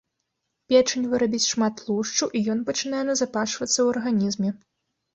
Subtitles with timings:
[0.71, 4.49] Печань вырабіць шмат тлушчу і ён пачынае назапашвацца ў арганізме.